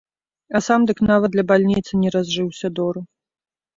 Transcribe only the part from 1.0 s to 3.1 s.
нават для бальніцы не разжыўся дору!